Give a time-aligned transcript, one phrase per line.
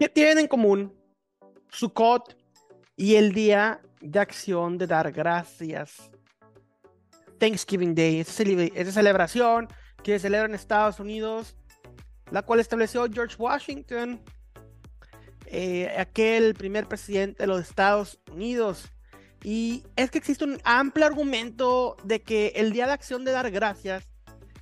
[0.00, 0.94] ¿Qué tienen en común
[1.68, 2.34] Sukkot
[2.96, 6.10] y el Día de Acción de Dar Gracias?
[7.38, 9.68] Thanksgiving Day, esa celebración
[10.02, 11.54] que se celebra en Estados Unidos,
[12.30, 14.22] la cual estableció George Washington,
[15.44, 18.90] eh, aquel primer presidente de los Estados Unidos.
[19.44, 23.50] Y es que existe un amplio argumento de que el Día de Acción de Dar
[23.50, 24.08] Gracias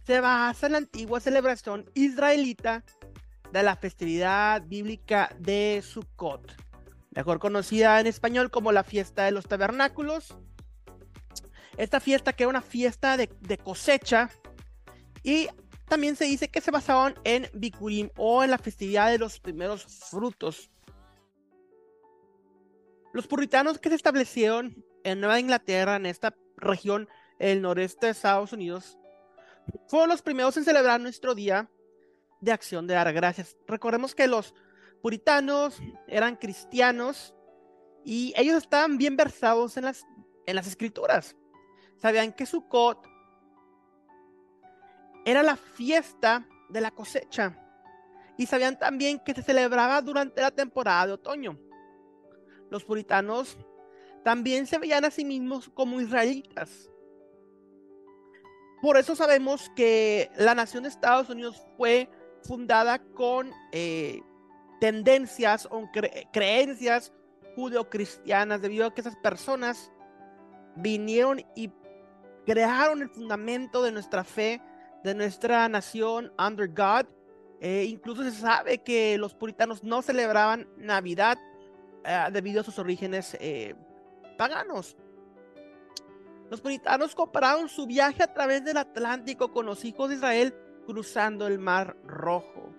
[0.05, 2.82] se basa en la antigua celebración israelita
[3.52, 6.54] de la festividad bíblica de Sukkot,
[7.10, 10.36] mejor conocida en español como la fiesta de los tabernáculos.
[11.76, 13.28] Esta fiesta que era una fiesta de,
[13.59, 14.30] cosecha
[15.23, 15.48] y
[15.87, 19.84] también se dice que se basaban en Bikurim o en la festividad de los primeros
[20.10, 20.70] frutos.
[23.12, 28.52] Los puritanos que se establecieron en Nueva Inglaterra, en esta región, el noreste de Estados
[28.52, 28.98] Unidos,
[29.87, 31.70] fueron los primeros en celebrar nuestro día
[32.41, 33.56] de acción de dar gracias.
[33.66, 34.55] Recordemos que los
[35.02, 37.34] puritanos eran cristianos
[38.05, 40.07] y ellos estaban bien versados en las,
[40.46, 41.37] en las escrituras.
[41.96, 43.07] Sabían que Sukkot
[45.24, 47.57] era la fiesta de la cosecha
[48.37, 51.59] y sabían también que se celebraba durante la temporada de otoño.
[52.71, 53.59] Los puritanos
[54.24, 56.90] también se veían a sí mismos como israelitas.
[58.80, 62.09] Por eso sabemos que la nación de Estados Unidos fue
[62.42, 64.20] fundada con eh,
[64.81, 65.88] tendencias o
[66.32, 67.12] creencias
[67.54, 69.91] judeocristianas, debido a que esas personas
[70.76, 71.70] vinieron y
[72.47, 74.62] crearon el fundamento de nuestra fe,
[75.03, 77.06] de nuestra nación under God.
[77.60, 81.36] Eh, incluso se sabe que los puritanos no celebraban Navidad
[82.04, 83.36] eh, debido a sus orígenes
[84.36, 84.97] paganos.
[86.48, 90.54] Los puritanos compararon su viaje a través del Atlántico con los hijos de Israel
[90.88, 92.72] cruzando el Mar Rojo.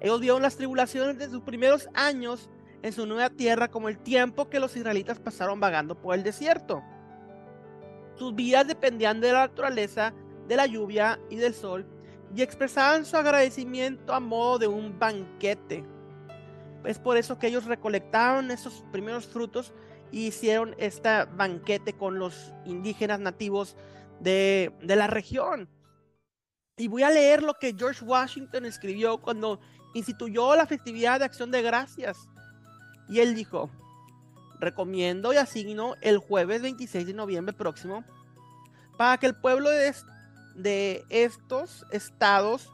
[0.00, 2.48] Ellos vieron las tribulaciones de sus primeros años
[2.82, 6.82] en su nueva tierra como el tiempo que los israelitas pasaron vagando por el desierto.
[8.14, 10.14] Sus vidas dependían de la naturaleza,
[10.48, 11.86] de la lluvia y del sol,
[12.34, 15.84] y expresaban su agradecimiento a modo de un banquete.
[16.86, 19.74] Es por eso que ellos recolectaron esos primeros frutos
[20.10, 23.76] y hicieron este banquete con los indígenas nativos
[24.20, 25.68] de, de la región.
[26.76, 29.60] Y voy a leer lo que George Washington escribió cuando
[29.94, 32.28] instituyó la festividad de acción de gracias.
[33.08, 33.70] Y él dijo,
[34.60, 38.04] recomiendo y asigno el jueves 26 de noviembre próximo
[38.98, 39.94] para que el pueblo de,
[40.54, 42.70] de estos estados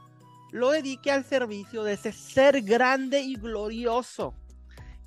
[0.51, 4.35] lo dedique al servicio de ese ser grande y glorioso,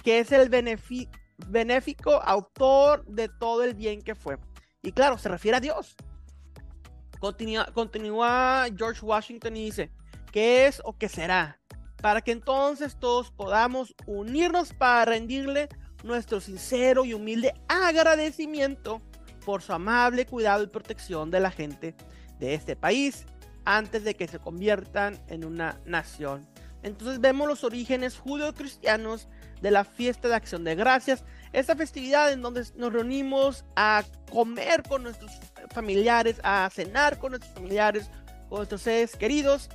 [0.02, 4.38] que es el benéfico autor de todo el bien que fue.
[4.82, 5.96] Y claro, se refiere a Dios.
[7.18, 9.90] Continúa, George Washington y dice,
[10.32, 11.58] ¿qué es o qué será?
[12.00, 15.68] Para que entonces todos podamos unirnos para rendirle
[16.04, 19.02] nuestro sincero y humilde agradecimiento
[19.44, 21.94] por su amable cuidado y protección de la gente
[22.38, 23.26] de este país
[23.64, 26.46] antes de que se conviertan en una nación.
[26.82, 29.28] Entonces vemos los orígenes judeo-cristianos
[29.66, 34.84] de la fiesta de acción de gracias, esta festividad en donde nos reunimos a comer
[34.84, 35.32] con nuestros
[35.74, 38.08] familiares, a cenar con nuestros familiares,
[38.48, 39.68] con nuestros seres queridos,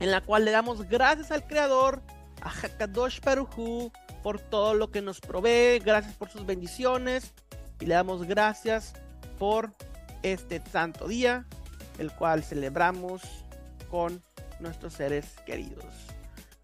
[0.00, 2.02] en la cual le damos gracias al Creador,
[2.42, 3.92] a Hakadosh Paruhu,
[4.24, 7.32] por todo lo que nos provee, gracias por sus bendiciones
[7.78, 8.94] y le damos gracias
[9.38, 9.72] por
[10.24, 11.46] este santo día,
[12.00, 13.22] el cual celebramos
[13.88, 14.20] con
[14.58, 15.84] nuestros seres queridos.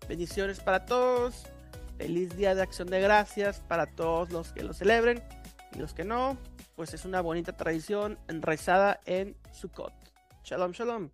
[0.08, 1.46] Bendiciones para todos.
[1.98, 5.22] Feliz día de acción de gracias para todos los que lo celebren
[5.72, 6.36] y los que no,
[6.74, 9.94] pues es una bonita tradición enraizada en Sukkot.
[10.44, 11.10] Shalom, shalom.